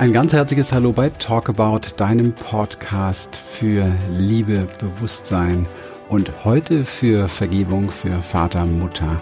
[0.00, 5.66] Ein ganz herzliches Hallo bei Talk About, deinem Podcast für Liebe, Bewusstsein
[6.08, 9.20] und heute für Vergebung für Vater, Mutter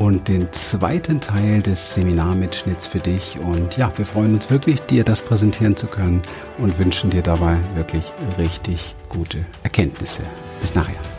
[0.00, 3.38] und den zweiten Teil des Seminarmitschnitts für dich.
[3.38, 6.22] Und ja, wir freuen uns wirklich, dir das präsentieren zu können
[6.58, 10.22] und wünschen dir dabei wirklich richtig gute Erkenntnisse.
[10.60, 11.15] Bis nachher.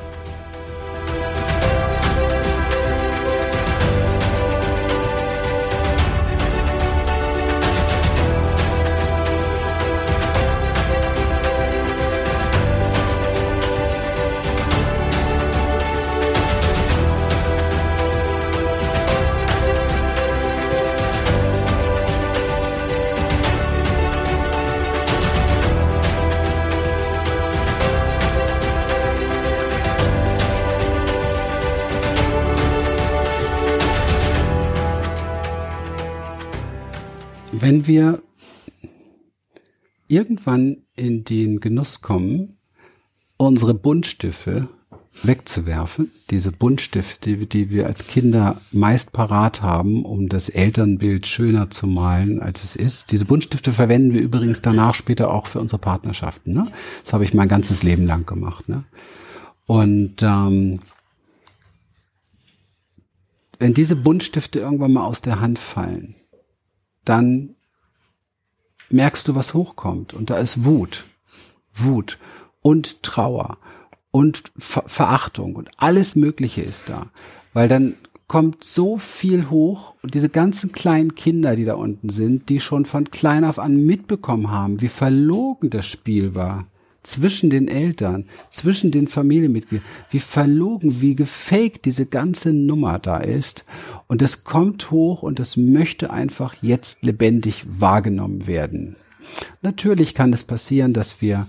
[37.68, 38.24] Wenn wir
[40.08, 42.60] irgendwann in den Genuss kommen,
[43.36, 44.70] unsere Buntstifte
[45.24, 51.88] wegzuwerfen, diese Buntstifte, die, wir als Kinder meist parat haben, um das Elternbild schöner zu
[51.88, 53.12] malen, als es ist.
[53.12, 56.54] Diese Buntstifte verwenden wir übrigens danach später auch für unsere Partnerschaften.
[56.54, 56.72] Ne?
[57.04, 58.70] Das habe ich mein ganzes Leben lang gemacht.
[58.70, 58.86] Ne?
[59.66, 60.80] Und ähm,
[63.60, 66.16] wenn diese Buntstifte irgendwann mal aus der Hand fallen,
[67.04, 67.57] dann
[68.90, 70.14] merkst du, was hochkommt.
[70.14, 71.06] Und da ist Wut,
[71.74, 72.18] Wut
[72.62, 73.58] und Trauer
[74.12, 77.08] und Ver Verachtung und alles Mögliche ist da.
[77.54, 77.96] Weil dann
[78.28, 82.86] kommt so viel hoch und diese ganzen kleinen Kinder, die da unten sind, die schon
[82.86, 86.68] von klein auf an mitbekommen haben, wie verlogen das Spiel war
[87.08, 93.64] zwischen den Eltern, zwischen den Familienmitgliedern, wie verlogen, wie gefaked diese ganze Nummer da ist.
[94.08, 98.98] Und es kommt hoch und es möchte einfach jetzt lebendig wahrgenommen werden.
[99.62, 101.48] Natürlich kann es passieren, dass wir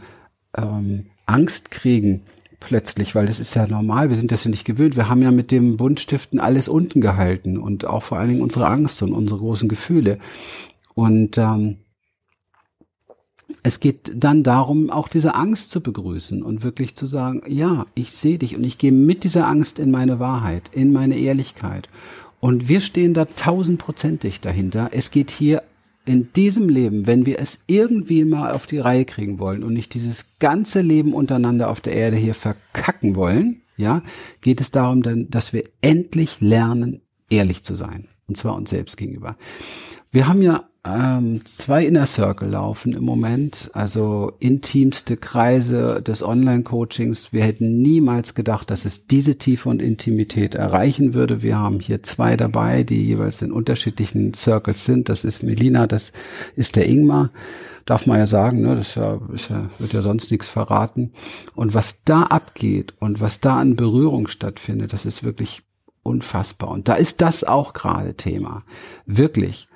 [0.56, 2.22] ähm, Angst kriegen
[2.60, 4.96] plötzlich, weil das ist ja normal, wir sind das ja nicht gewöhnt.
[4.96, 8.66] Wir haben ja mit dem Buntstiften alles unten gehalten und auch vor allen Dingen unsere
[8.66, 10.18] Angst und unsere großen Gefühle.
[10.94, 11.78] Und ähm,
[13.62, 18.12] es geht dann darum, auch diese Angst zu begrüßen und wirklich zu sagen, ja, ich
[18.12, 21.88] sehe dich und ich gehe mit dieser Angst in meine Wahrheit, in meine Ehrlichkeit.
[22.40, 24.90] Und wir stehen da tausendprozentig dahinter.
[24.92, 25.62] Es geht hier
[26.04, 29.92] in diesem Leben, wenn wir es irgendwie mal auf die Reihe kriegen wollen und nicht
[29.94, 34.02] dieses ganze Leben untereinander auf der Erde hier verkacken wollen, ja,
[34.40, 38.08] geht es darum, dann, dass wir endlich lernen, ehrlich zu sein.
[38.26, 39.36] Und zwar uns selbst gegenüber.
[40.10, 47.32] Wir haben ja ähm, zwei Inner Circle laufen im Moment, also intimste Kreise des Online-Coachings.
[47.32, 51.42] Wir hätten niemals gedacht, dass es diese Tiefe und Intimität erreichen würde.
[51.42, 55.08] Wir haben hier zwei dabei, die jeweils in unterschiedlichen Circles sind.
[55.08, 56.12] Das ist Melina, das
[56.54, 57.30] ist der Ingmar.
[57.84, 58.76] Darf man ja sagen, ne?
[58.76, 61.12] das ja, ist ja, wird ja sonst nichts verraten.
[61.54, 65.62] Und was da abgeht und was da an Berührung stattfindet, das ist wirklich
[66.02, 66.70] unfassbar.
[66.70, 68.62] Und da ist das auch gerade Thema.
[69.06, 69.67] Wirklich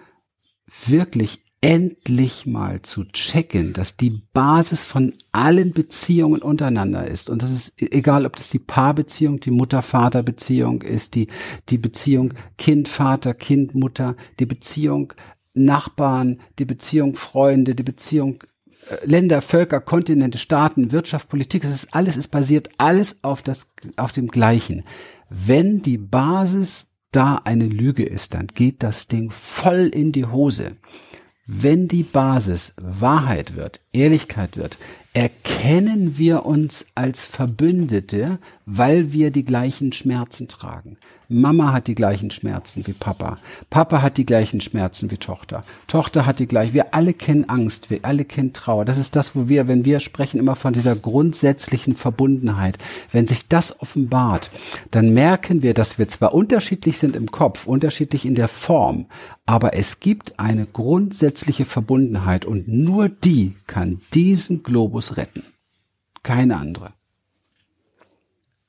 [0.86, 7.30] wirklich endlich mal zu checken, dass die Basis von allen Beziehungen untereinander ist.
[7.30, 11.28] Und das ist e-, egal, ob das die Paarbeziehung, die Mutter-Vater-Beziehung ist, die,
[11.68, 15.12] die Beziehung Kind-Vater, Kind-Mutter, die Beziehung
[15.54, 18.42] Nachbarn, die Beziehung Freunde, die Beziehung
[18.90, 23.68] äh, Länder, Völker, Kontinente, Staaten, Wirtschaft, Politik, es ist alles, es basiert alles auf das,
[23.96, 24.82] auf dem Gleichen.
[25.28, 30.72] Wenn die Basis da eine Lüge ist, dann geht das Ding voll in die Hose.
[31.46, 34.78] Wenn die Basis Wahrheit wird, Ehrlichkeit wird,
[35.14, 40.96] erkennen wir uns als Verbündete, weil wir die gleichen Schmerzen tragen.
[41.28, 43.38] Mama hat die gleichen Schmerzen wie Papa.
[43.70, 45.64] Papa hat die gleichen Schmerzen wie Tochter.
[45.86, 46.74] Tochter hat die gleichen.
[46.74, 47.90] Wir alle kennen Angst.
[47.90, 48.84] Wir alle kennen Trauer.
[48.84, 52.76] Das ist das, wo wir, wenn wir sprechen, immer von dieser grundsätzlichen Verbundenheit.
[53.10, 54.50] Wenn sich das offenbart,
[54.90, 59.06] dann merken wir, dass wir zwar unterschiedlich sind im Kopf, unterschiedlich in der Form,
[59.46, 65.44] aber es gibt eine grundsätzliche Verbundenheit und nur die kann diesen Globus retten.
[66.22, 66.92] Keine andere.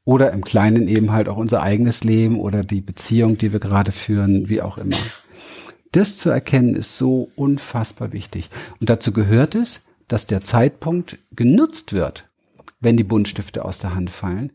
[0.05, 3.91] Oder im Kleinen eben halt auch unser eigenes Leben oder die Beziehung, die wir gerade
[3.91, 4.97] führen, wie auch immer.
[5.93, 8.49] Das zu erkennen ist so unfassbar wichtig.
[8.81, 12.25] Und dazu gehört es, dass der Zeitpunkt genutzt wird,
[12.79, 14.51] wenn die Buntstifte aus der Hand fallen,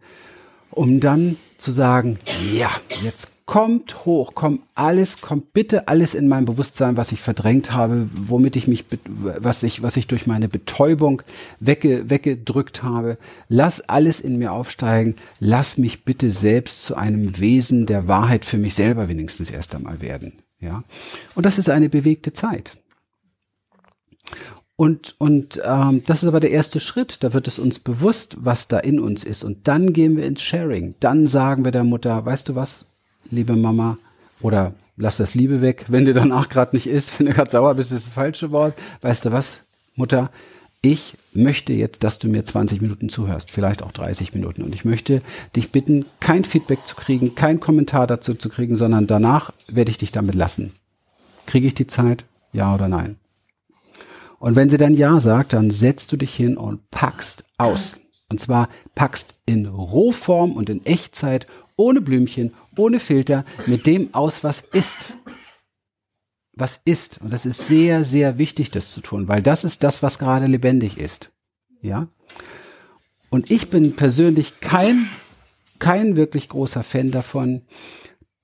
[0.70, 2.18] um dann zu sagen,
[2.52, 2.70] ja,
[3.02, 8.06] jetzt kommt hoch, kommt alles, kommt bitte alles in mein Bewusstsein, was ich verdrängt habe,
[8.14, 11.22] womit ich mich, was ich, was ich durch meine Betäubung
[11.58, 13.16] wegge, weggedrückt habe.
[13.48, 15.16] Lass alles in mir aufsteigen.
[15.40, 20.02] Lass mich bitte selbst zu einem Wesen der Wahrheit für mich selber wenigstens erst einmal
[20.02, 20.34] werden.
[20.60, 20.84] Ja.
[21.34, 22.76] Und das ist eine bewegte Zeit.
[24.76, 27.24] Und, und ähm, das ist aber der erste Schritt.
[27.24, 29.42] Da wird es uns bewusst, was da in uns ist.
[29.42, 30.96] Und dann gehen wir ins Sharing.
[31.00, 32.84] Dann sagen wir der Mutter, weißt du was,
[33.30, 33.98] liebe Mama,
[34.40, 37.74] oder lass das Liebe weg, wenn dir danach gerade nicht ist, wenn du gerade sauer
[37.74, 38.74] bist, ist das falsche Wort.
[39.00, 39.60] Weißt du was,
[39.94, 40.30] Mutter,
[40.80, 44.62] ich möchte jetzt, dass du mir 20 Minuten zuhörst, vielleicht auch 30 Minuten.
[44.62, 45.22] Und ich möchte
[45.56, 49.98] dich bitten, kein Feedback zu kriegen, kein Kommentar dazu zu kriegen, sondern danach werde ich
[49.98, 50.72] dich damit lassen.
[51.46, 52.24] Kriege ich die Zeit?
[52.52, 53.16] Ja oder nein?
[54.38, 57.96] Und wenn sie dann Ja sagt, dann setzt du dich hin und packst aus.
[58.30, 61.46] Und zwar packst in Rohform und in Echtzeit,
[61.76, 65.14] ohne Blümchen, ohne Filter, mit dem aus, was ist
[66.60, 67.20] was ist.
[67.20, 70.46] Und das ist sehr, sehr wichtig, das zu tun, weil das ist das, was gerade
[70.46, 71.30] lebendig ist.
[71.80, 72.08] Ja.
[73.30, 75.08] Und ich bin persönlich kein,
[75.78, 77.62] kein wirklich großer Fan davon,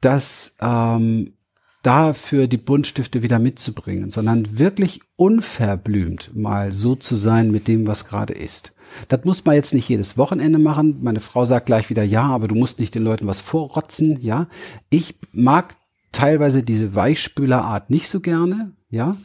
[0.01, 1.35] dass ähm,
[1.83, 8.07] dafür die Buntstifte wieder mitzubringen, sondern wirklich unverblümt mal so zu sein mit dem, was
[8.07, 8.74] gerade ist.
[9.09, 10.99] Das muss man jetzt nicht jedes Wochenende machen.
[11.03, 14.49] Meine Frau sagt gleich wieder, ja, aber du musst nicht den Leuten was vorrotzen, ja.
[14.91, 15.77] Ich mag
[16.13, 19.17] teilweise diese Weichspülerart nicht so gerne, ja.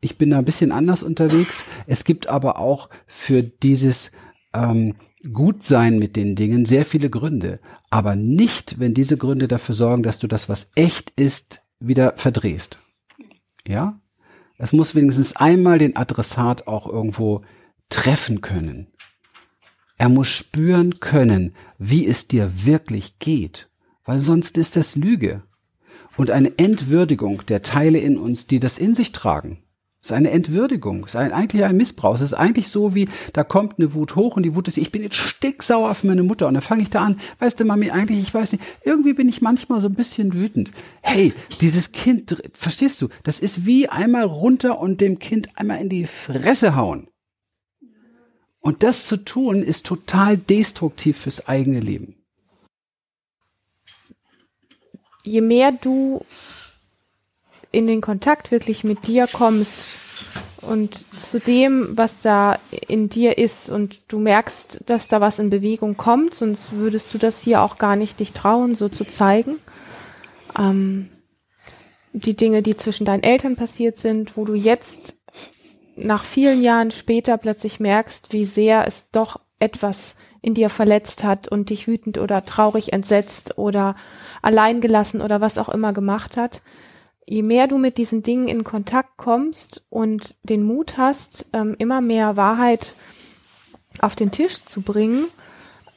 [0.00, 1.64] Ich bin da ein bisschen anders unterwegs.
[1.86, 4.12] Es gibt aber auch für dieses
[4.54, 4.94] ähm,
[5.32, 7.60] Gutsein mit den Dingen sehr viele Gründe.
[7.90, 12.78] Aber nicht, wenn diese Gründe dafür sorgen, dass du das, was echt ist, wieder verdrehst.
[13.66, 14.00] Ja?
[14.56, 17.42] Es muss wenigstens einmal den Adressat auch irgendwo
[17.88, 18.88] treffen können.
[19.98, 23.68] Er muss spüren können, wie es dir wirklich geht.
[24.04, 25.42] Weil sonst ist das Lüge
[26.16, 29.58] und eine Entwürdigung der Teile in uns, die das in sich tragen.
[30.00, 32.14] Es ist eine Entwürdigung, es ist ein, eigentlich ein Missbrauch.
[32.14, 34.92] Es ist eigentlich so wie, da kommt eine Wut hoch und die Wut ist, ich
[34.92, 37.90] bin jetzt sticksauer auf meine Mutter und dann fange ich da an, weißt du, Mami,
[37.90, 40.70] eigentlich, ich weiß nicht, irgendwie bin ich manchmal so ein bisschen wütend.
[41.02, 45.88] Hey, dieses Kind, verstehst du, das ist wie einmal runter und dem Kind einmal in
[45.88, 47.08] die Fresse hauen.
[48.68, 52.18] Und das zu tun, ist total destruktiv fürs eigene Leben.
[55.28, 56.24] je mehr du
[57.70, 59.84] in den Kontakt wirklich mit dir kommst
[60.62, 65.50] und zu dem, was da in dir ist und du merkst, dass da was in
[65.50, 69.56] Bewegung kommt, sonst würdest du das hier auch gar nicht dich trauen, so zu zeigen.
[70.58, 71.08] Ähm,
[72.12, 75.14] die Dinge, die zwischen deinen Eltern passiert sind, wo du jetzt
[75.98, 81.48] nach vielen Jahren später plötzlich merkst, wie sehr es doch etwas in dir verletzt hat
[81.48, 83.96] und dich wütend oder traurig entsetzt oder
[84.40, 86.62] alleingelassen oder was auch immer gemacht hat.
[87.26, 92.00] Je mehr du mit diesen Dingen in Kontakt kommst und den Mut hast, ähm, immer
[92.00, 92.96] mehr Wahrheit
[94.00, 95.26] auf den Tisch zu bringen,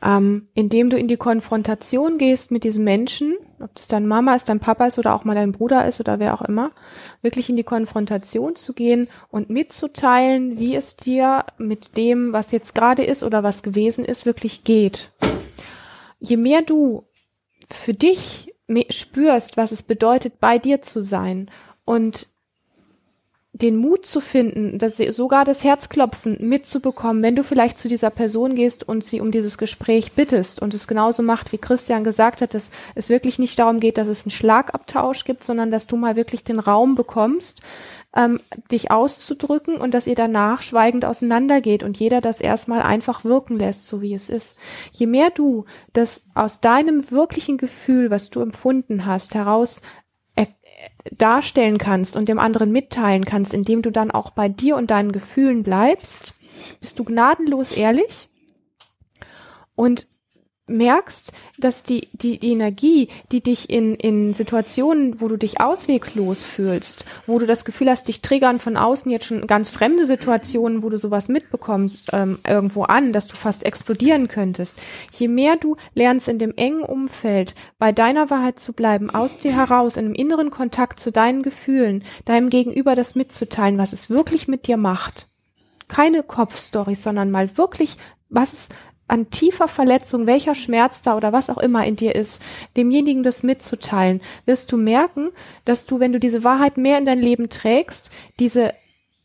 [0.04, 4.50] ähm, indem du in die Konfrontation gehst mit diesem Menschen, ob das deine Mama ist,
[4.50, 6.72] dein Papa ist oder auch mal dein Bruder ist oder wer auch immer,
[7.22, 12.74] wirklich in die Konfrontation zu gehen und mitzuteilen, wie es dir mit dem, was jetzt
[12.74, 15.12] gerade ist oder was gewesen ist, wirklich geht.
[16.20, 17.06] Je mehr du
[17.70, 18.54] für dich
[18.90, 21.52] spürst, was es bedeutet, bei dir zu sein
[21.86, 22.28] und
[23.54, 28.10] den Mut zu finden, dass sie sogar das Herzklopfen mitzubekommen, wenn du vielleicht zu dieser
[28.10, 32.42] Person gehst und sie um dieses Gespräch bittest und es genauso macht, wie Christian gesagt
[32.42, 35.98] hat, dass es wirklich nicht darum geht, dass es einen Schlagabtausch gibt, sondern dass du
[35.98, 37.62] mal wirklich den Raum bekommst,
[38.16, 38.40] ähm,
[38.72, 43.86] dich auszudrücken und dass ihr danach schweigend auseinandergeht und jeder das erstmal einfach wirken lässt,
[43.86, 44.56] so wie es ist.
[44.92, 49.82] Je mehr du das aus deinem wirklichen Gefühl, was du empfunden hast, heraus
[51.12, 55.12] darstellen kannst und dem anderen mitteilen kannst, indem du dann auch bei dir und deinen
[55.12, 56.34] Gefühlen bleibst,
[56.80, 58.30] bist du gnadenlos ehrlich
[59.76, 60.08] und
[60.72, 66.42] merkst, dass die, die, die Energie, die dich in, in Situationen, wo du dich auswegslos
[66.42, 70.84] fühlst, wo du das Gefühl hast, dich triggern von außen jetzt schon ganz fremde Situationen,
[70.84, 74.80] wo du sowas mitbekommst, ähm, irgendwo an, dass du fast explodieren könntest.
[75.12, 79.56] Je mehr du lernst, in dem engen Umfeld bei deiner Wahrheit zu bleiben, aus dir
[79.56, 84.48] heraus, in einem inneren Kontakt zu deinen Gefühlen, deinem Gegenüber das mitzuteilen, was es wirklich
[84.48, 85.28] mit dir macht.
[85.88, 87.98] Keine Kopfstories, sondern mal wirklich,
[88.30, 88.70] was es
[89.12, 92.42] an tiefer Verletzung, welcher Schmerz da oder was auch immer in dir ist,
[92.78, 95.30] demjenigen das mitzuteilen, wirst du merken,
[95.66, 98.74] dass du, wenn du diese Wahrheit mehr in dein Leben trägst, diese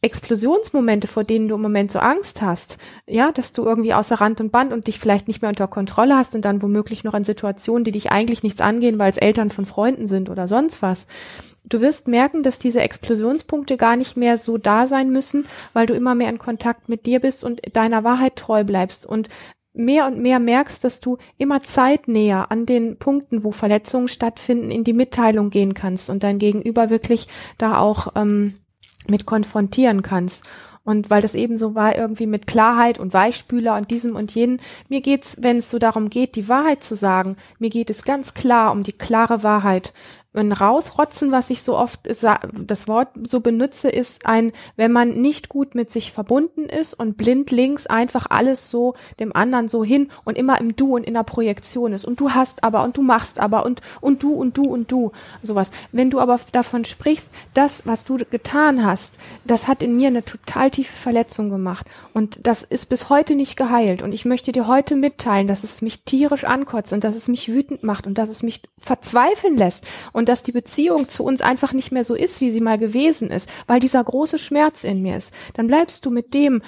[0.03, 4.41] Explosionsmomente, vor denen du im Moment so Angst hast, ja, dass du irgendwie außer Rand
[4.41, 7.25] und Band und dich vielleicht nicht mehr unter Kontrolle hast und dann womöglich noch in
[7.25, 11.07] Situationen, die dich eigentlich nichts angehen, weil es Eltern von Freunden sind oder sonst was.
[11.65, 15.95] Du wirst merken, dass diese Explosionspunkte gar nicht mehr so da sein müssen, weil du
[15.95, 19.29] immer mehr in Kontakt mit dir bist und deiner Wahrheit treu bleibst und
[19.77, 24.85] mehr und mehr merkst, dass du immer zeitnäher an den Punkten, wo Verletzungen stattfinden, in
[24.85, 27.29] die Mitteilung gehen kannst und dein Gegenüber wirklich
[27.59, 28.55] da auch ähm,
[29.09, 30.45] mit konfrontieren kannst.
[30.85, 34.59] Und weil das eben so war, irgendwie mit Klarheit und Weichspüler und diesem und jenen.
[34.89, 38.35] Mir geht's, wenn es so darum geht, die Wahrheit zu sagen, mir geht es ganz
[38.35, 39.93] klar um die klare Wahrheit
[40.41, 45.49] ein Rausrotzen, was ich so oft das Wort so benutze, ist ein, wenn man nicht
[45.49, 50.11] gut mit sich verbunden ist und blind links einfach alles so dem anderen so hin
[50.25, 52.05] und immer im Du und in der Projektion ist.
[52.05, 55.13] Und du hast aber und du machst aber und und du und du und du.
[55.43, 55.71] Sowas.
[55.93, 60.25] Wenn du aber davon sprichst, das, was du getan hast, das hat in mir eine
[60.25, 61.87] total tiefe Verletzung gemacht.
[62.13, 64.03] Und das ist bis heute nicht geheilt.
[64.03, 67.49] Und ich möchte dir heute mitteilen, dass es mich tierisch ankotzt und dass es mich
[67.53, 69.85] wütend macht und dass es mich verzweifeln lässt.
[70.13, 72.79] Und und dass die Beziehung zu uns einfach nicht mehr so ist, wie sie mal
[72.79, 76.63] gewesen ist, weil dieser große Schmerz in mir ist, dann bleibst du mit dem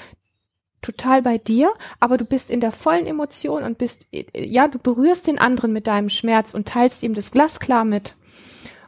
[0.81, 5.27] total bei dir, aber du bist in der vollen Emotion und bist, ja, du berührst
[5.27, 8.15] den anderen mit deinem Schmerz und teilst ihm das Glas klar mit.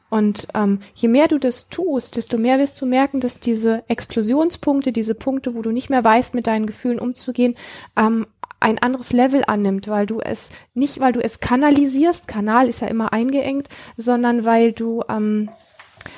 [0.08, 4.92] Und ähm, je mehr du das tust, desto mehr wirst du merken, dass diese Explosionspunkte,
[4.92, 7.56] diese Punkte, wo du nicht mehr weißt, mit deinen Gefühlen umzugehen,
[7.96, 8.24] ähm,
[8.60, 12.88] ein anderes Level annimmt, weil du es nicht, weil du es kanalisierst, Kanal ist ja
[12.88, 15.50] immer eingeengt, sondern weil du, ähm,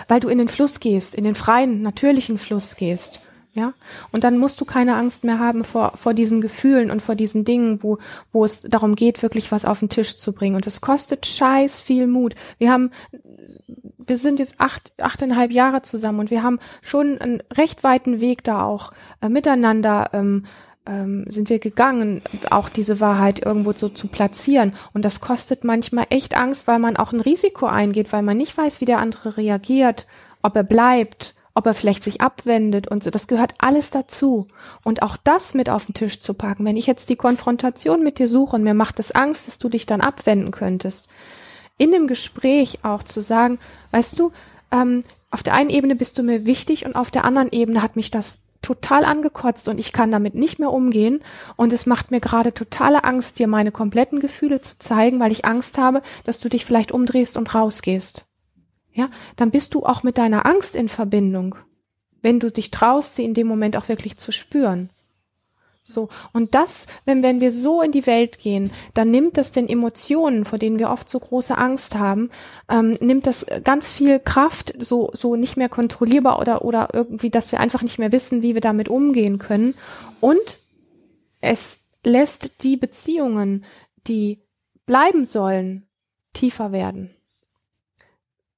[0.09, 3.21] weil du in den Fluss gehst, in den freien, natürlichen Fluss gehst.
[3.55, 3.75] Ja,
[4.13, 7.45] und dann musst du keine Angst mehr haben vor, vor diesen Gefühlen und vor diesen
[7.45, 7.99] Dingen, wo,
[8.33, 10.57] wo es darum geht, wirklich was auf den Tisch zu bringen.
[10.57, 12.35] Und es kostet scheiß viel Mut.
[12.57, 12.93] Wir haben,
[13.99, 18.43] wir sind jetzt acht, achteinhalb Jahre zusammen und wir haben schon einen recht weiten Weg
[18.43, 20.47] da auch äh, miteinander ähm,
[20.87, 24.75] ähm, sind wir gegangen, auch diese Wahrheit irgendwo so zu platzieren.
[24.93, 28.57] Und das kostet manchmal echt Angst, weil man auch ein Risiko eingeht, weil man nicht
[28.57, 30.07] weiß, wie der andere reagiert,
[30.43, 33.11] ob er bleibt, ob er vielleicht sich abwendet und so.
[33.11, 34.49] Das gehört alles dazu.
[34.83, 36.65] Und auch das mit auf den Tisch zu packen.
[36.65, 39.69] Wenn ich jetzt die Konfrontation mit dir suche und mir macht es Angst, dass du
[39.69, 41.09] dich dann abwenden könntest,
[41.79, 43.59] in dem Gespräch auch zu sagen,
[43.91, 44.33] weißt du,
[44.71, 47.97] ähm, auf der einen Ebene bist du mir wichtig und auf der anderen Ebene hat
[47.97, 51.23] mich das total angekotzt und ich kann damit nicht mehr umgehen
[51.57, 55.45] und es macht mir gerade totale Angst, dir meine kompletten Gefühle zu zeigen, weil ich
[55.45, 58.27] Angst habe, dass du dich vielleicht umdrehst und rausgehst.
[58.95, 61.57] Ja, dann bist du auch mit deiner Angst in Verbindung,
[62.21, 64.91] wenn du dich traust, sie in dem Moment auch wirklich zu spüren.
[65.85, 66.09] So.
[66.33, 70.45] Und das, wenn, wenn wir so in die Welt gehen, dann nimmt das den Emotionen,
[70.45, 72.31] vor denen wir oft so große Angst haben,
[72.69, 77.51] ähm, nimmt das ganz viel Kraft, so, so nicht mehr kontrollierbar oder, oder irgendwie, dass
[77.51, 79.75] wir einfach nicht mehr wissen, wie wir damit umgehen können.
[80.21, 80.61] Und
[81.41, 83.65] es lässt die Beziehungen,
[84.07, 84.41] die
[84.87, 85.89] bleiben sollen,
[86.33, 87.11] tiefer werden.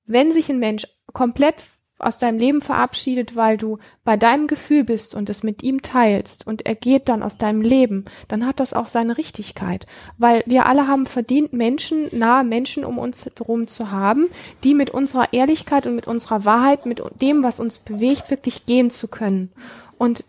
[0.06, 1.66] Wenn sich ein Mensch komplett
[1.98, 6.46] aus deinem Leben verabschiedet, weil du bei deinem Gefühl bist und es mit ihm teilst
[6.46, 9.86] und er geht dann aus deinem Leben, dann hat das auch seine Richtigkeit.
[10.18, 14.26] Weil wir alle haben verdient, Menschen, nahe Menschen um uns herum zu haben,
[14.64, 18.90] die mit unserer Ehrlichkeit und mit unserer Wahrheit, mit dem, was uns bewegt, wirklich gehen
[18.90, 19.52] zu können.
[19.96, 20.24] Und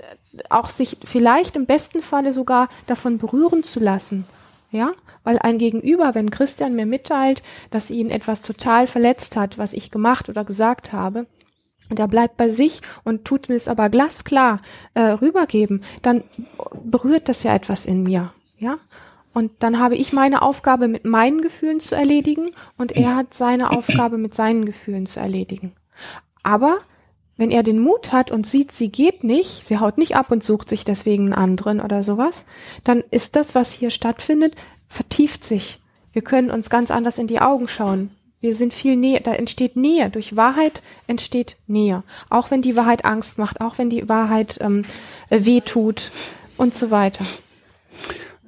[0.50, 4.26] auch sich vielleicht im besten Falle sogar davon berühren zu lassen.
[4.72, 4.92] Ja,
[5.24, 7.42] weil ein Gegenüber, wenn Christian mir mitteilt,
[7.72, 11.28] dass ihn etwas total verletzt hat, was ich gemacht oder gesagt habe,
[11.90, 14.62] und er bleibt bei sich und tut mir es aber glasklar
[14.94, 16.24] äh, rübergeben, dann
[16.84, 18.78] berührt das ja etwas in mir, ja.
[19.34, 23.72] Und dann habe ich meine Aufgabe mit meinen Gefühlen zu erledigen und er hat seine
[23.72, 25.74] Aufgabe mit seinen Gefühlen zu erledigen.
[26.42, 26.80] Aber
[27.36, 30.42] wenn er den Mut hat und sieht, sie geht nicht, sie haut nicht ab und
[30.42, 32.46] sucht sich deswegen einen anderen oder sowas,
[32.86, 34.56] dann ist das, was hier stattfindet,
[34.88, 35.82] vertieft sich.
[36.14, 38.15] Wir können uns ganz anders in die Augen schauen.
[38.42, 40.10] Wir sind viel näher, da entsteht Nähe.
[40.10, 42.04] Durch Wahrheit entsteht Nähe.
[42.30, 44.84] Auch wenn die Wahrheit Angst macht, auch wenn die Wahrheit ähm,
[45.30, 46.12] weh tut
[46.58, 47.26] und so weiter.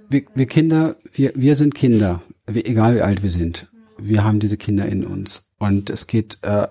[0.09, 3.67] Wir, wir Kinder, wir, wir sind Kinder, egal wie alt wir sind.
[3.97, 5.49] Wir haben diese Kinder in uns.
[5.57, 6.67] Und es geht äh,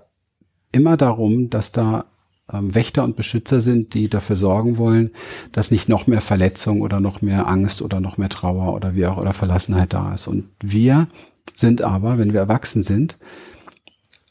[0.73, 2.07] immer darum, dass da
[2.53, 5.11] ähm, Wächter und Beschützer sind, die dafür sorgen wollen,
[5.53, 9.07] dass nicht noch mehr Verletzung oder noch mehr Angst oder noch mehr Trauer oder wie
[9.07, 10.29] auch oder Verlassenheit da ist.
[10.29, 11.09] Und wir
[11.55, 13.19] sind aber, wenn wir erwachsen sind,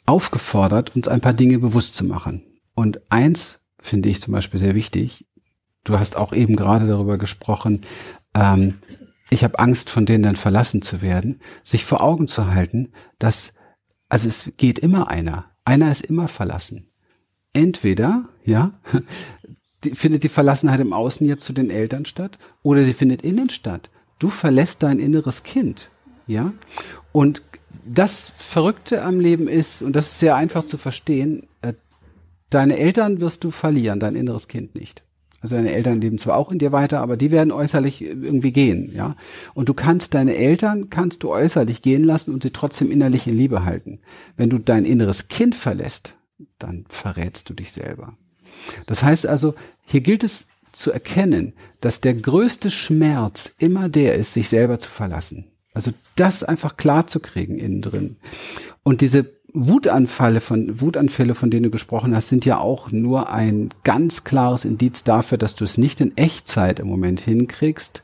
[0.06, 2.44] aufgefordert, uns ein paar Dinge bewusst zu machen.
[2.76, 5.26] Und eins finde ich zum Beispiel sehr wichtig.
[5.84, 7.82] Du hast auch eben gerade darüber gesprochen,
[8.34, 8.76] ähm,
[9.30, 13.54] ich habe Angst, von denen dann verlassen zu werden, sich vor Augen zu halten, dass,
[14.08, 15.52] also es geht immer einer.
[15.64, 16.90] Einer ist immer verlassen.
[17.54, 18.72] Entweder, ja,
[19.84, 23.50] die, findet die Verlassenheit im Außen jetzt zu den Eltern statt, oder sie findet innen
[23.50, 23.90] statt.
[24.20, 25.90] Du verlässt dein inneres Kind,
[26.28, 26.54] ja.
[27.16, 27.44] Und
[27.86, 31.72] das Verrückte am Leben ist, und das ist sehr einfach zu verstehen, äh,
[32.50, 35.02] deine Eltern wirst du verlieren, dein inneres Kind nicht.
[35.40, 38.92] Also deine Eltern leben zwar auch in dir weiter, aber die werden äußerlich irgendwie gehen,
[38.94, 39.16] ja.
[39.54, 43.38] Und du kannst deine Eltern, kannst du äußerlich gehen lassen und sie trotzdem innerlich in
[43.38, 44.00] Liebe halten.
[44.36, 46.16] Wenn du dein inneres Kind verlässt,
[46.60, 48.18] dann verrätst du dich selber.
[48.88, 49.56] Das heißt also,
[49.86, 54.90] hier gilt es zu erkennen, dass der größte Schmerz immer der ist, sich selber zu
[54.90, 55.46] verlassen.
[55.76, 58.16] Also das einfach klar zu kriegen innen drin.
[58.82, 63.70] Und diese Wutanfälle von, Wutanfälle, von denen du gesprochen hast, sind ja auch nur ein
[63.84, 68.04] ganz klares Indiz dafür, dass du es nicht in Echtzeit im Moment hinkriegst,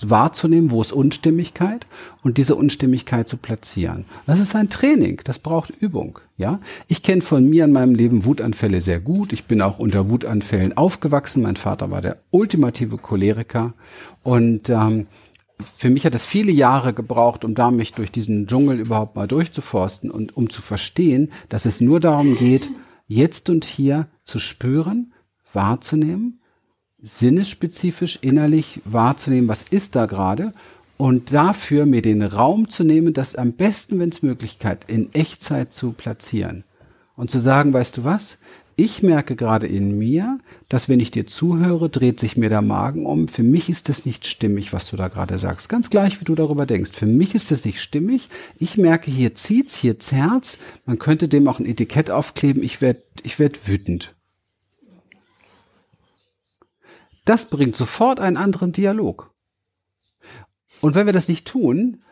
[0.00, 1.86] wahrzunehmen, wo ist Unstimmigkeit
[2.22, 4.04] und diese Unstimmigkeit zu platzieren.
[4.26, 6.58] Das ist ein Training, das braucht Übung, ja.
[6.88, 9.32] Ich kenne von mir in meinem Leben Wutanfälle sehr gut.
[9.32, 11.42] Ich bin auch unter Wutanfällen aufgewachsen.
[11.42, 13.74] Mein Vater war der ultimative Choleriker
[14.24, 15.06] und ähm,
[15.76, 19.28] für mich hat es viele Jahre gebraucht, um da mich durch diesen Dschungel überhaupt mal
[19.28, 22.70] durchzuforsten und um zu verstehen, dass es nur darum geht,
[23.06, 25.12] jetzt und hier zu spüren,
[25.52, 26.40] wahrzunehmen,
[27.02, 30.54] sinnesspezifisch innerlich wahrzunehmen, was ist da gerade
[30.96, 35.72] und dafür mir den Raum zu nehmen, das am besten, wenn es Möglichkeit, in Echtzeit
[35.72, 36.64] zu platzieren
[37.16, 38.38] und zu sagen, weißt du was?
[38.76, 40.38] Ich merke gerade in mir,
[40.68, 43.28] dass wenn ich dir zuhöre, dreht sich mir der Magen um.
[43.28, 45.68] Für mich ist das nicht stimmig, was du da gerade sagst.
[45.68, 46.92] Ganz gleich, wie du darüber denkst.
[46.92, 48.28] Für mich ist das nicht stimmig.
[48.58, 50.58] Ich merke, hier zieht's, hier zerrt's.
[50.86, 52.62] Man könnte dem auch ein Etikett aufkleben.
[52.62, 54.14] Ich werd, ich werd wütend.
[57.24, 59.32] Das bringt sofort einen anderen Dialog.
[60.80, 62.02] Und wenn wir das nicht tun,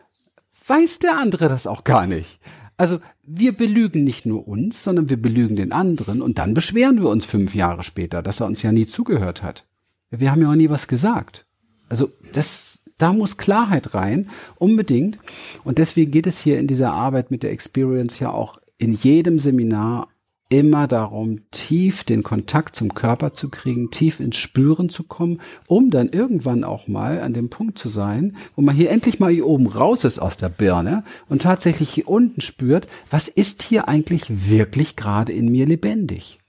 [0.67, 2.39] weiß der andere das auch gar nicht.
[2.81, 7.09] Also wir belügen nicht nur uns, sondern wir belügen den anderen und dann beschweren wir
[7.09, 9.67] uns fünf Jahre später, dass er uns ja nie zugehört hat.
[10.09, 11.45] Wir haben ja auch nie was gesagt.
[11.89, 15.19] Also das, da muss Klarheit rein, unbedingt.
[15.63, 19.37] Und deswegen geht es hier in dieser Arbeit mit der Experience ja auch in jedem
[19.37, 20.07] Seminar
[20.51, 25.91] immer darum, tief den Kontakt zum Körper zu kriegen, tief ins Spüren zu kommen, um
[25.91, 29.47] dann irgendwann auch mal an dem Punkt zu sein, wo man hier endlich mal hier
[29.47, 34.49] oben raus ist aus der Birne und tatsächlich hier unten spürt, was ist hier eigentlich
[34.49, 36.39] wirklich gerade in mir lebendig?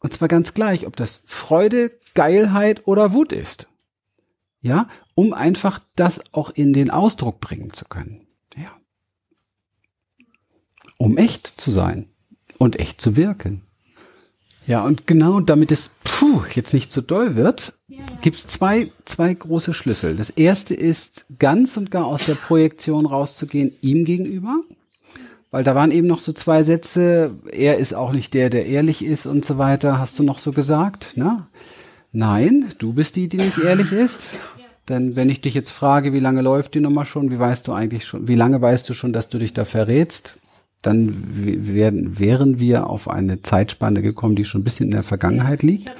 [0.00, 3.66] Und zwar ganz gleich, ob das Freude, Geilheit oder Wut ist.
[4.62, 8.26] Ja, um einfach das auch in den Ausdruck bringen zu können.
[8.56, 8.72] Ja.
[10.96, 12.08] Um echt zu sein
[12.58, 13.62] und echt zu wirken.
[14.66, 18.02] Ja, und genau damit es puh, jetzt nicht so doll wird, ja.
[18.20, 20.16] gibt es zwei, zwei große Schlüssel.
[20.16, 24.56] Das erste ist, ganz und gar aus der Projektion rauszugehen, ihm gegenüber.
[25.52, 29.04] Weil da waren eben noch so zwei Sätze, er ist auch nicht der, der ehrlich
[29.04, 31.46] ist und so weiter, hast du noch so gesagt, ne?
[32.12, 34.34] Nein, du bist die, die nicht ehrlich ist.
[34.88, 37.72] Denn wenn ich dich jetzt frage, wie lange läuft die Nummer schon, wie weißt du
[37.72, 40.34] eigentlich schon, wie lange weißt du schon, dass du dich da verrätst?
[40.86, 45.62] Dann werden, wären wir auf eine Zeitspanne gekommen, die schon ein bisschen in der Vergangenheit
[45.62, 45.90] liegt.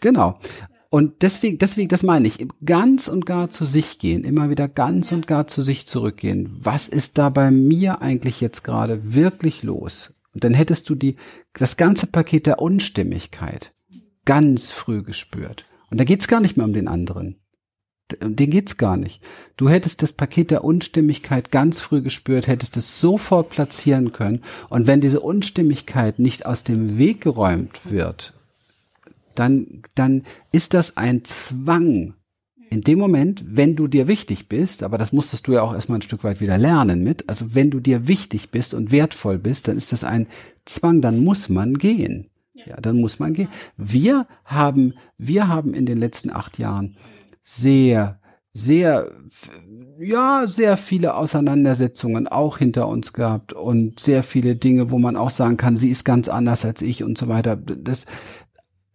[0.00, 0.38] Genau.
[0.90, 5.10] Und deswegen, deswegen, das meine ich, ganz und gar zu sich gehen, immer wieder ganz
[5.10, 6.56] und gar zu sich zurückgehen.
[6.60, 10.12] Was ist da bei mir eigentlich jetzt gerade wirklich los?
[10.34, 11.16] Und dann hättest du die,
[11.54, 13.72] das ganze Paket der Unstimmigkeit
[14.26, 15.64] ganz früh gespürt.
[15.90, 17.36] Und da geht's gar nicht mehr um den anderen
[18.20, 19.22] den geht's gar nicht.
[19.56, 24.42] Du hättest das Paket der Unstimmigkeit ganz früh gespürt, hättest es sofort platzieren können.
[24.68, 28.32] Und wenn diese Unstimmigkeit nicht aus dem Weg geräumt wird,
[29.34, 32.14] dann, dann ist das ein Zwang.
[32.68, 35.98] In dem Moment, wenn du dir wichtig bist, aber das musstest du ja auch erstmal
[35.98, 39.68] ein Stück weit wieder lernen mit, also wenn du dir wichtig bist und wertvoll bist,
[39.68, 40.26] dann ist das ein
[40.64, 42.28] Zwang, dann muss man gehen.
[42.54, 43.48] Ja, dann muss man gehen.
[43.76, 46.96] Wir haben, wir haben in den letzten acht Jahren
[47.48, 48.18] sehr,
[48.52, 49.12] sehr,
[50.00, 55.30] ja, sehr viele Auseinandersetzungen auch hinter uns gehabt und sehr viele Dinge, wo man auch
[55.30, 57.54] sagen kann, sie ist ganz anders als ich und so weiter.
[57.54, 58.06] Das,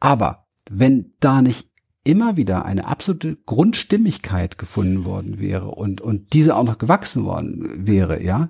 [0.02, 1.70] aber wenn da nicht
[2.04, 7.88] immer wieder eine absolute Grundstimmigkeit gefunden worden wäre und, und diese auch noch gewachsen worden
[7.88, 8.50] wäre, ja,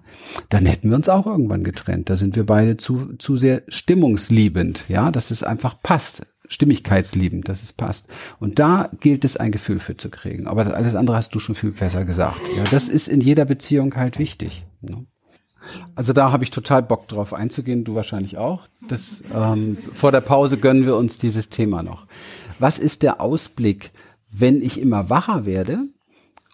[0.49, 2.09] dann hätten wir uns auch irgendwann getrennt.
[2.09, 6.25] Da sind wir beide zu, zu sehr stimmungsliebend, ja, dass es einfach passt.
[6.51, 8.07] Stimmigkeitsliebend, dass es passt.
[8.39, 10.47] Und da gilt es, ein Gefühl für zu kriegen.
[10.47, 12.41] Aber das alles andere hast du schon viel besser gesagt.
[12.55, 14.65] Ja, das ist in jeder Beziehung halt wichtig.
[14.81, 15.05] Ne?
[15.95, 18.67] Also da habe ich total Bock drauf einzugehen, du wahrscheinlich auch.
[18.89, 22.05] Das, ähm, vor der Pause gönnen wir uns dieses Thema noch.
[22.59, 23.91] Was ist der Ausblick,
[24.29, 25.85] wenn ich immer wacher werde?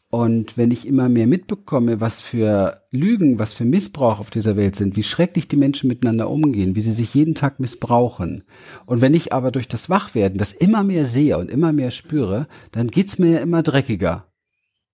[0.10, 4.78] Und wenn ich immer mehr mitbekomme, was für Lügen, was für Missbrauch auf dieser Welt
[4.78, 8.43] sind, wie schrecklich die Menschen miteinander umgehen, wie sie sich jeden Tag missbrauchen.
[8.86, 12.48] Und wenn ich aber durch das Wachwerden das immer mehr sehe und immer mehr spüre,
[12.72, 14.26] dann geht's mir ja immer dreckiger.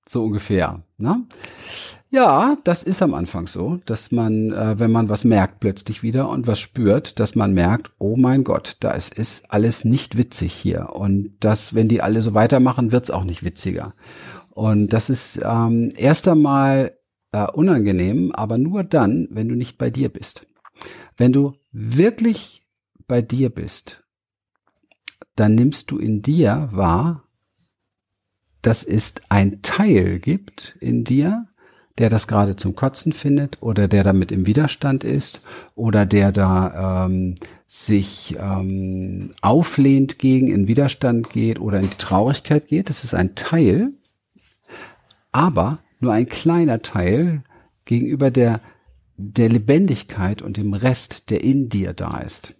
[0.07, 0.83] So ungefähr.
[0.97, 1.23] Ne?
[2.13, 6.29] Ja, das ist am Anfang so, dass man, äh, wenn man was merkt plötzlich wieder
[6.29, 10.89] und was spürt, dass man merkt, oh mein Gott, da ist, alles nicht witzig hier.
[10.93, 13.95] Und das, wenn die alle so weitermachen, wird's auch nicht witziger.
[14.53, 16.95] Und das ist ähm, erst einmal
[17.31, 20.45] äh, unangenehm, aber nur dann, wenn du nicht bei dir bist.
[21.17, 22.63] Wenn du wirklich
[23.07, 24.03] bei dir bist,
[25.35, 27.23] dann nimmst du in dir wahr,
[28.61, 31.47] dass es ein Teil gibt in dir,
[31.97, 35.41] der das gerade zum Kotzen findet oder der damit im Widerstand ist
[35.73, 37.33] oder der da ähm,
[37.65, 42.89] sich ähm, auflehnt gegen, in Widerstand geht oder in die Traurigkeit geht.
[42.89, 43.93] Das ist ein Teil,
[45.33, 47.43] aber nur ein kleiner Teil
[47.85, 48.61] gegenüber der,
[49.17, 52.55] der Lebendigkeit und dem Rest, der in dir da ist.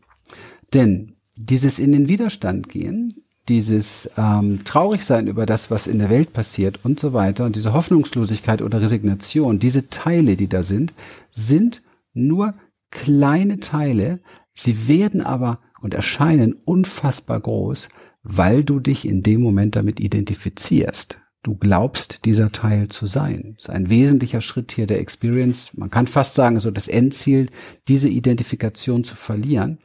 [0.73, 3.13] Denn dieses in den Widerstand gehen
[3.49, 7.73] dieses ähm, Traurigsein über das, was in der Welt passiert und so weiter und diese
[7.73, 10.93] Hoffnungslosigkeit oder Resignation, diese Teile, die da sind,
[11.31, 11.81] sind
[12.13, 12.53] nur
[12.89, 14.21] kleine Teile.
[14.53, 17.89] Sie werden aber und erscheinen unfassbar groß,
[18.23, 21.17] weil du dich in dem Moment damit identifizierst.
[21.43, 23.55] Du glaubst, dieser Teil zu sein.
[23.57, 25.73] Das ist ein wesentlicher Schritt hier der Experience.
[25.75, 27.47] Man kann fast sagen, so das Endziel,
[27.89, 29.79] diese Identifikation zu verlieren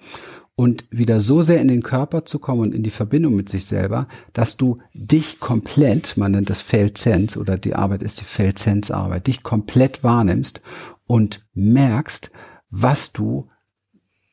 [0.54, 3.66] und wieder so sehr in den Körper zu kommen und in die Verbindung mit sich
[3.66, 9.26] selber, dass du dich komplett, man nennt das Feldsense oder die Arbeit ist die Feldsense-Arbeit,
[9.26, 10.60] dich komplett wahrnimmst
[11.06, 12.30] und merkst,
[12.70, 13.48] was du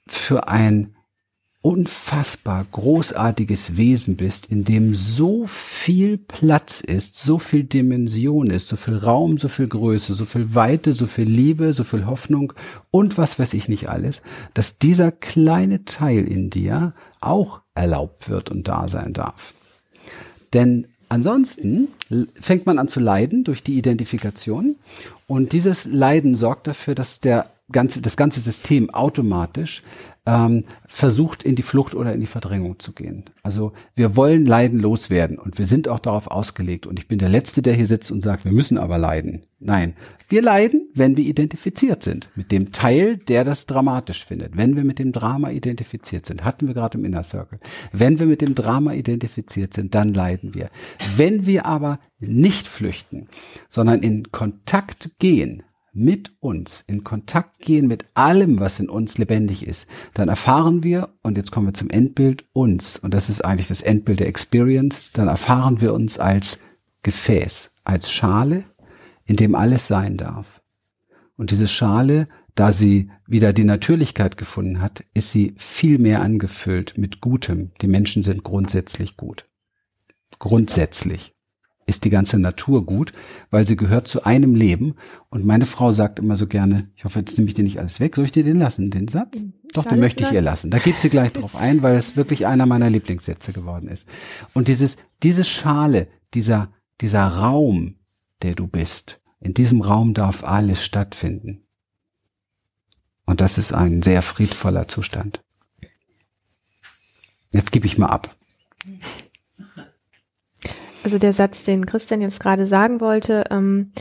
[0.08, 0.95] für ein
[1.66, 8.76] unfassbar großartiges Wesen bist, in dem so viel Platz ist, so viel Dimension ist, so
[8.76, 12.54] viel Raum, so viel Größe, so viel Weite, so viel Liebe, so viel Hoffnung
[12.92, 14.22] und was weiß ich nicht alles,
[14.54, 19.56] dass dieser kleine Teil in dir auch erlaubt wird und da sein darf.
[20.54, 21.88] Denn ansonsten
[22.40, 24.76] fängt man an zu leiden durch die Identifikation
[25.26, 29.82] und dieses Leiden sorgt dafür, dass der ganze, das ganze System automatisch
[30.28, 33.26] ähm, versucht, in die Flucht oder in die Verdrängung zu gehen.
[33.44, 36.88] Also wir wollen Leiden loswerden und wir sind auch darauf ausgelegt.
[36.88, 39.44] Und ich bin der Letzte, der hier sitzt und sagt, wir müssen aber leiden.
[39.60, 39.94] Nein,
[40.28, 44.58] wir leiden, wenn wir identifiziert sind mit dem Teil, der das dramatisch findet.
[44.58, 47.60] Wenn wir mit dem Drama identifiziert sind, hatten wir gerade im Inner Circle.
[47.92, 50.70] Wenn wir mit dem Drama identifiziert sind, dann leiden wir.
[51.16, 53.28] Wenn wir aber nicht flüchten,
[53.70, 55.64] sondern in Kontakt gehen
[55.96, 61.10] mit uns in Kontakt gehen mit allem, was in uns lebendig ist, dann erfahren wir,
[61.24, 65.12] und jetzt kommen wir zum Endbild, uns, und das ist eigentlich das Endbild der Experience,
[65.14, 66.60] dann erfahren wir uns als
[67.04, 68.66] Gefäß, als Schale,
[69.26, 70.62] in dem alles sein darf.
[71.38, 76.98] Und diese Schale, da sie wieder die Natürlichkeit gefunden hat, ist sie viel mehr angefüllt
[76.98, 77.72] mit Gutem.
[77.82, 79.48] Die Menschen sind grundsätzlich gut.
[80.40, 81.35] Grundsätzlich
[81.86, 83.12] ist die ganze Natur gut,
[83.52, 84.96] weil sie gehört zu einem Leben.
[85.30, 88.00] Und meine Frau sagt immer so gerne, ich hoffe, jetzt nehme ich dir nicht alles
[88.00, 88.16] weg.
[88.16, 89.42] Soll ich dir den lassen, den Satz?
[89.42, 89.54] Mhm.
[89.74, 90.72] Doch, den möchte ich ihr lassen.
[90.72, 94.08] Da geht sie gleich drauf ein, weil es wirklich einer meiner Lieblingssätze geworden ist.
[94.54, 97.96] Und dieses, diese Schale, dieser, dieser Raum,
[98.42, 101.68] der du bist, in diesem Raum darf alles stattfinden.
[103.26, 105.44] Und das ist ein sehr friedvoller Zustand.
[107.52, 108.36] Jetzt gebe ich mal ab
[111.06, 113.92] also der Satz, den Christian jetzt gerade sagen wollte, ähm,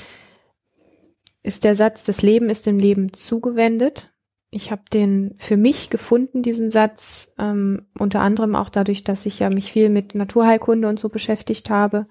[1.43, 4.11] ist der Satz, das Leben ist dem Leben zugewendet.
[4.51, 9.38] Ich habe den für mich gefunden, diesen Satz, ähm, unter anderem auch dadurch, dass ich
[9.38, 12.07] ja mich viel mit Naturheilkunde und so beschäftigt habe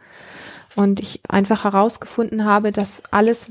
[0.75, 3.49] und ich einfach herausgefunden habe, dass alles,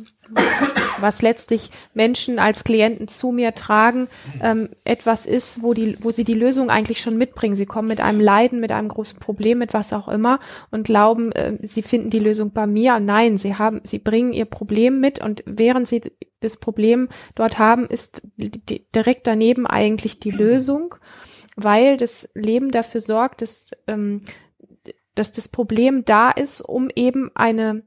[1.02, 4.08] was letztlich Menschen als Klienten zu mir tragen,
[4.40, 7.56] ähm, etwas ist, wo die, wo sie die Lösung eigentlich schon mitbringen.
[7.56, 11.32] Sie kommen mit einem Leiden, mit einem großen Problem, mit was auch immer und glauben,
[11.32, 13.00] äh, sie finden die Lösung bei mir.
[13.00, 16.00] Nein, sie haben, sie bringen ihr Problem mit und während sie
[16.40, 18.22] das Problem dort haben, ist
[18.94, 20.94] direkt daneben eigentlich die Lösung,
[21.56, 24.22] weil das Leben dafür sorgt, dass ähm,
[25.14, 27.82] dass das Problem da ist, um eben eine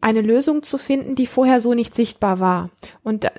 [0.00, 2.70] eine Lösung zu finden, die vorher so nicht sichtbar war.
[3.02, 3.30] Und äh,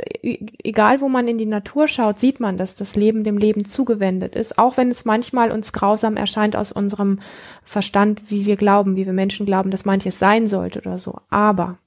[0.64, 4.36] egal, wo man in die Natur schaut, sieht man, dass das Leben dem Leben zugewendet
[4.36, 7.20] ist, auch wenn es manchmal uns grausam erscheint aus unserem
[7.64, 11.20] Verstand, wie wir glauben, wie wir Menschen glauben, dass manches sein sollte oder so.
[11.30, 11.78] Aber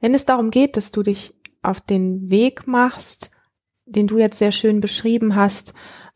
[0.00, 3.30] wenn es darum geht, dass du dich auf den Weg machst,
[3.86, 5.72] den du jetzt sehr schön beschrieben hast,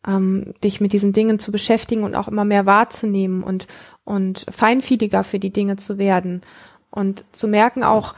[0.06, 3.66] ähm, dich mit diesen Dingen zu beschäftigen und auch immer mehr wahrzunehmen und,
[4.04, 6.42] und feinfühliger für die Dinge zu werden
[6.90, 8.14] und zu merken auch,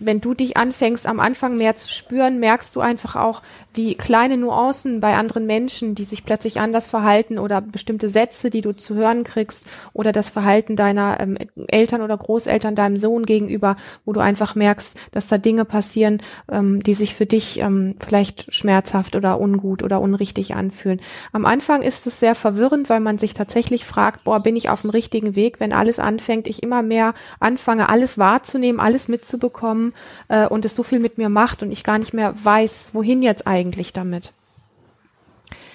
[0.00, 3.42] wenn du dich anfängst, am Anfang mehr zu spüren, merkst du einfach auch,
[3.74, 8.62] wie kleine Nuancen bei anderen Menschen, die sich plötzlich anders verhalten oder bestimmte Sätze, die
[8.62, 13.76] du zu hören kriegst oder das Verhalten deiner ähm, Eltern oder Großeltern deinem Sohn gegenüber,
[14.04, 18.52] wo du einfach merkst, dass da Dinge passieren, ähm, die sich für dich ähm, vielleicht
[18.52, 21.00] schmerzhaft oder ungut oder unrichtig anfühlen.
[21.32, 24.80] Am Anfang ist es sehr verwirrend, weil man sich tatsächlich fragt, boah, bin ich auf
[24.80, 29.89] dem richtigen Weg, wenn alles anfängt, ich immer mehr anfange, alles wahrzunehmen, alles mitzubekommen
[30.28, 33.22] äh, und es so viel mit mir macht und ich gar nicht mehr weiß, wohin
[33.22, 34.32] jetzt eigentlich damit.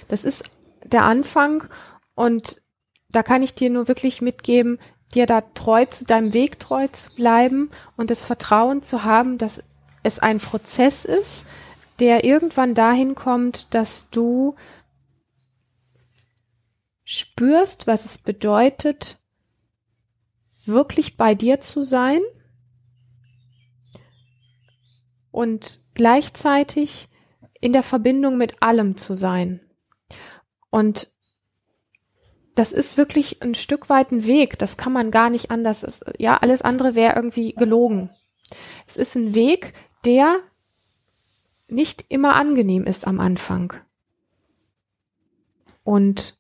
[0.08, 0.50] Das ist
[0.84, 1.66] der Anfang
[2.14, 2.62] und
[3.10, 4.80] da kann ich dir nur wirklich mitgeben,
[5.14, 9.64] dir da treu zu deinem Weg treu zu bleiben und das Vertrauen zu haben, dass
[10.04, 11.46] es ein Prozess ist,
[12.00, 14.56] der irgendwann dahin kommt, dass du
[17.06, 19.20] spürst, was es bedeutet,
[20.66, 22.22] wirklich bei dir zu sein
[25.36, 27.10] und gleichzeitig
[27.60, 29.60] in der Verbindung mit allem zu sein.
[30.70, 31.12] Und
[32.56, 34.58] das ist wirklich ein Stück weit ein Weg.
[34.60, 35.84] Das kann man gar nicht anders.
[35.84, 38.12] Es, ja, alles andere wäre irgendwie gelogen.
[38.88, 39.74] Es ist ein Weg,
[40.06, 40.38] der
[41.68, 43.74] nicht immer angenehm ist am Anfang.
[45.84, 46.38] Und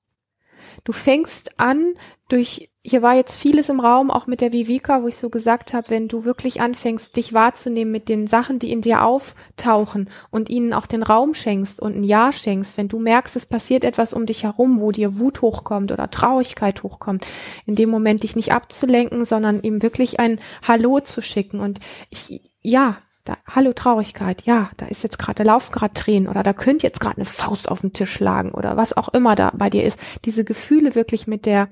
[0.85, 1.95] du fängst an,
[2.29, 5.73] durch hier war jetzt vieles im Raum, auch mit der Vivika, wo ich so gesagt
[5.73, 10.49] habe, wenn du wirklich anfängst, dich wahrzunehmen mit den Sachen, die in dir auftauchen und
[10.51, 14.13] ihnen auch den Raum schenkst und ein Ja schenkst, wenn du merkst, es passiert etwas
[14.13, 17.25] um dich herum, wo dir Wut hochkommt oder Traurigkeit hochkommt,
[17.65, 21.61] in dem Moment dich nicht abzulenken, sondern ihm wirklich ein Hallo zu schicken.
[21.61, 21.79] Und
[22.11, 26.43] ich, ja, da, hallo Traurigkeit, ja, da ist jetzt gerade, da laufen gerade Tränen oder
[26.43, 29.51] da könnte jetzt gerade eine Faust auf den Tisch schlagen oder was auch immer da
[29.55, 29.99] bei dir ist.
[30.25, 31.69] Diese Gefühle wirklich mit der,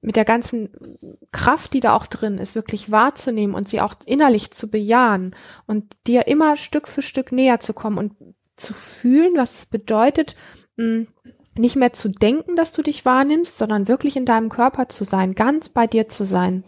[0.00, 0.70] mit der ganzen
[1.30, 5.94] Kraft, die da auch drin ist, wirklich wahrzunehmen und sie auch innerlich zu bejahen und
[6.06, 8.14] dir immer Stück für Stück näher zu kommen und
[8.56, 10.36] zu fühlen, was es bedeutet,
[10.78, 11.06] hm,
[11.54, 15.34] nicht mehr zu denken, dass du dich wahrnimmst, sondern wirklich in deinem Körper zu sein,
[15.34, 16.64] ganz bei dir zu sein.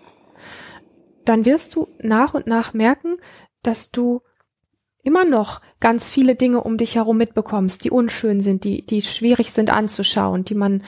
[1.25, 3.17] Dann wirst du nach und nach merken,
[3.67, 4.23] dass du
[5.05, 9.53] immer noch ganz viele Dinge um dich herum mitbekommst, die unschön sind, die, die schwierig
[9.53, 10.83] sind anzuschauen, die man,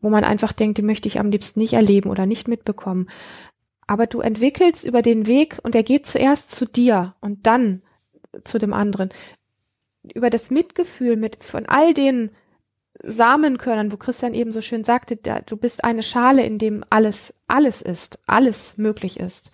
[0.00, 3.10] wo man einfach denkt, die möchte ich am liebsten nicht erleben oder nicht mitbekommen.
[3.88, 7.82] Aber du entwickelst über den Weg und er geht zuerst zu dir und dann
[8.44, 9.10] zu dem anderen.
[10.14, 12.30] Über das Mitgefühl mit von all den
[13.02, 17.82] Samenkörnern, wo Christian eben so schön sagte, du bist eine Schale, in dem alles, alles
[17.82, 19.50] ist, alles möglich ist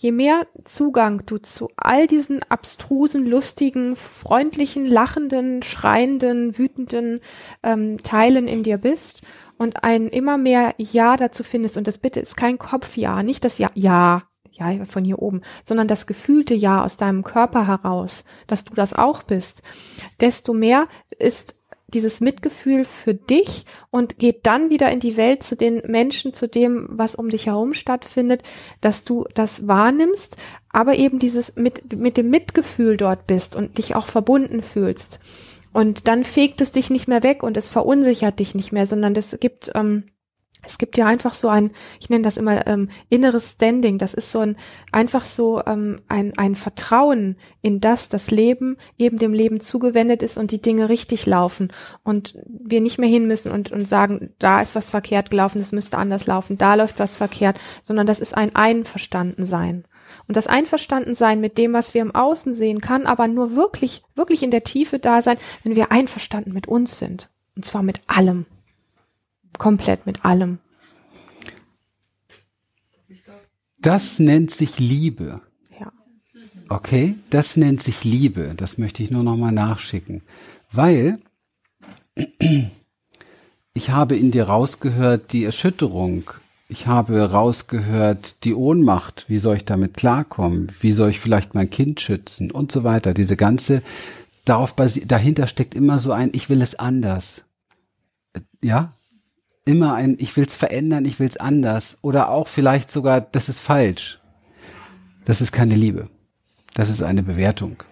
[0.00, 7.20] je mehr Zugang du zu all diesen abstrusen, lustigen, freundlichen, lachenden, schreienden, wütenden
[7.64, 9.22] ähm, Teilen in dir bist
[9.58, 13.58] und ein immer mehr Ja dazu findest, und das bitte ist kein Kopfja, nicht das
[13.58, 18.64] Ja, Ja, ja, von hier oben, sondern das gefühlte Ja aus deinem Körper heraus, dass
[18.64, 19.62] du das auch bist,
[20.20, 20.86] desto mehr
[21.18, 21.57] ist
[21.92, 26.46] dieses Mitgefühl für dich und geht dann wieder in die Welt zu den Menschen, zu
[26.46, 28.42] dem, was um dich herum stattfindet,
[28.80, 30.36] dass du das wahrnimmst,
[30.70, 35.18] aber eben dieses mit, mit dem Mitgefühl dort bist und dich auch verbunden fühlst.
[35.72, 39.14] Und dann fegt es dich nicht mehr weg und es verunsichert dich nicht mehr, sondern
[39.16, 40.04] es gibt ähm,
[40.68, 43.98] es gibt ja einfach so ein, ich nenne das immer ähm, inneres Standing.
[43.98, 44.56] Das ist so ein
[44.92, 50.38] einfach so ähm, ein, ein Vertrauen in das, das Leben eben dem Leben zugewendet ist
[50.38, 51.72] und die Dinge richtig laufen
[52.04, 55.72] und wir nicht mehr hin müssen und, und sagen, da ist was verkehrt gelaufen, es
[55.72, 59.84] müsste anders laufen, da läuft was verkehrt, sondern das ist ein Einverstandensein.
[60.26, 64.42] Und das Einverstandensein mit dem, was wir im Außen sehen, kann aber nur wirklich, wirklich
[64.42, 67.30] in der Tiefe da sein, wenn wir einverstanden mit uns sind.
[67.56, 68.46] Und zwar mit allem
[69.58, 70.58] komplett mit allem.
[73.80, 75.40] Das nennt sich Liebe.
[75.78, 75.92] Ja.
[76.68, 78.54] Okay, das nennt sich Liebe.
[78.56, 80.22] Das möchte ich nur noch mal nachschicken,
[80.72, 81.18] weil
[83.74, 86.30] ich habe in dir rausgehört die Erschütterung.
[86.68, 89.24] Ich habe rausgehört die Ohnmacht.
[89.28, 90.72] Wie soll ich damit klarkommen?
[90.80, 93.14] Wie soll ich vielleicht mein Kind schützen und so weiter?
[93.14, 93.82] Diese ganze
[94.44, 97.44] darauf dahinter steckt immer so ein, ich will es anders.
[98.62, 98.97] Ja,
[99.68, 101.98] immer ein, ich will es verändern, ich will es anders.
[102.00, 104.18] Oder auch vielleicht sogar, das ist falsch.
[105.26, 106.08] Das ist keine Liebe.
[106.72, 107.82] Das ist eine Bewertung.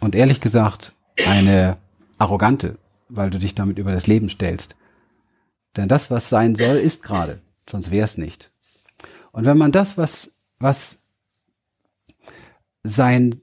[0.00, 0.92] Und ehrlich gesagt,
[1.24, 1.76] eine
[2.18, 4.74] arrogante, weil du dich damit über das Leben stellst.
[5.76, 7.40] Denn das, was sein soll, ist gerade.
[7.70, 8.50] Sonst wäre es nicht.
[9.30, 10.98] Und wenn man das, was, was
[12.82, 13.40] sein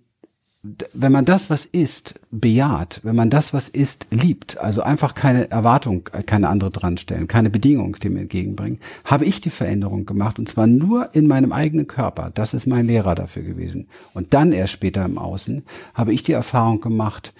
[0.64, 5.50] wenn man das, was ist, bejaht, wenn man das, was ist, liebt, also einfach keine
[5.50, 10.48] Erwartung, keine andere dran stellen, keine Bedingung dem entgegenbringen, habe ich die Veränderung gemacht und
[10.48, 12.30] zwar nur in meinem eigenen Körper.
[12.32, 13.88] Das ist mein Lehrer dafür gewesen.
[14.14, 15.64] Und dann erst später im Außen
[15.96, 17.34] habe ich die Erfahrung gemacht,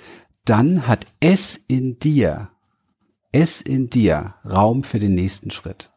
[0.44, 2.50] dann hat es in dir,
[3.32, 5.90] es in dir Raum für den nächsten Schritt.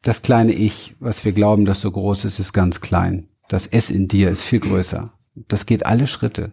[0.00, 3.28] Das kleine Ich, was wir glauben, das so groß ist, ist ganz klein.
[3.48, 5.12] Das S in dir ist viel größer.
[5.34, 6.52] Das geht alle Schritte.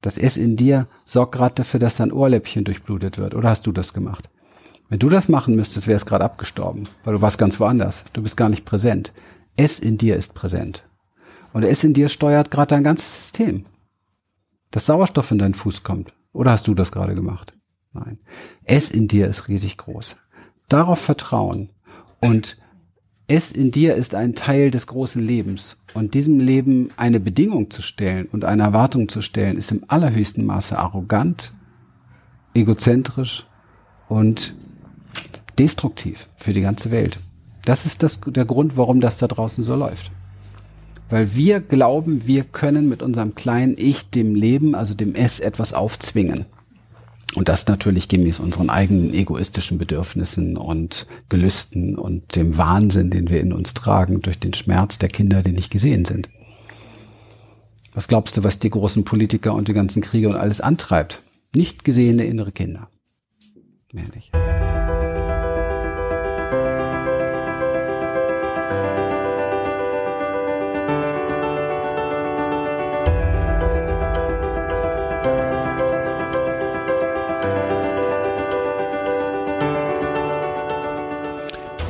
[0.00, 3.34] Das S in dir sorgt gerade dafür, dass dein Ohrläppchen durchblutet wird.
[3.34, 4.28] Oder hast du das gemacht?
[4.88, 8.04] Wenn du das machen müsstest, wäre es gerade abgestorben, weil du warst ganz woanders.
[8.12, 9.12] Du bist gar nicht präsent.
[9.56, 10.84] S in dir ist präsent.
[11.52, 13.64] Und S in dir steuert gerade dein ganzes System.
[14.70, 16.12] Dass Sauerstoff in deinen Fuß kommt.
[16.32, 17.54] Oder hast du das gerade gemacht?
[17.92, 18.18] Nein.
[18.64, 20.16] Es in dir ist riesig groß.
[20.68, 21.70] Darauf vertrauen
[22.20, 22.56] und
[23.34, 25.78] es in dir ist ein Teil des großen Lebens.
[25.94, 30.44] Und diesem Leben eine Bedingung zu stellen und eine Erwartung zu stellen, ist im allerhöchsten
[30.44, 31.52] Maße arrogant,
[32.52, 33.46] egozentrisch
[34.08, 34.54] und
[35.58, 37.18] destruktiv für die ganze Welt.
[37.64, 40.10] Das ist das, der Grund, warum das da draußen so läuft.
[41.08, 45.72] Weil wir glauben, wir können mit unserem kleinen Ich dem Leben, also dem S, etwas
[45.72, 46.44] aufzwingen.
[47.34, 53.40] Und das natürlich gemäß unseren eigenen egoistischen Bedürfnissen und Gelüsten und dem Wahnsinn, den wir
[53.40, 56.28] in uns tragen durch den Schmerz der Kinder, die nicht gesehen sind.
[57.94, 61.22] Was glaubst du, was die großen Politiker und die ganzen Kriege und alles antreibt?
[61.54, 62.88] Nicht gesehene innere Kinder.
[63.92, 64.32] Mehr nicht.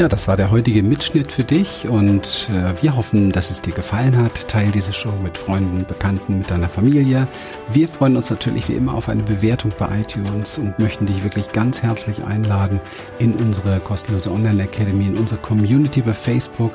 [0.02, 3.72] Ja, das war der heutige Mitschnitt für dich und äh, wir hoffen, dass es dir
[3.72, 4.48] gefallen hat.
[4.48, 7.28] Teil diese Show mit Freunden, Bekannten, mit deiner Familie.
[7.72, 11.52] Wir freuen uns natürlich wie immer auf eine Bewertung bei iTunes und möchten dich wirklich
[11.52, 12.80] ganz herzlich einladen
[13.20, 16.72] in unsere kostenlose Online Academy, in unsere Community bei Facebook,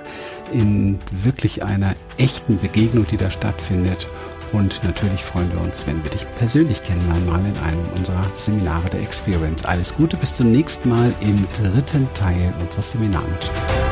[0.53, 4.07] in wirklich einer echten Begegnung, die da stattfindet.
[4.53, 8.89] Und natürlich freuen wir uns, wenn wir dich persönlich kennenlernen, mal in einem unserer Seminare
[8.89, 9.65] der Experience.
[9.65, 13.86] Alles Gute, bis zum nächsten Mal im dritten Teil unseres Seminarmitschnitts.